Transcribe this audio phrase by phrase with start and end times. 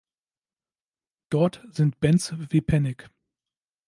[1.29, 3.11] Dort sind Bands wie Panic!